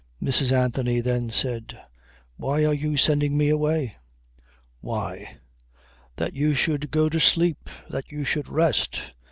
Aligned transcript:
Mrs. 0.19 0.51
Anthony 0.51 0.99
then 0.99 1.29
said: 1.29 1.79
"Why 2.35 2.65
are 2.65 2.73
you 2.73 2.97
sending 2.97 3.37
me 3.37 3.49
away?" 3.49 3.97
"Why! 4.79 5.37
That 6.15 6.33
you 6.35 6.55
should 6.55 6.89
go 6.89 7.07
to 7.07 7.19
sleep. 7.19 7.69
That 7.87 8.11
you 8.11 8.25
should 8.25 8.49
rest." 8.49 9.11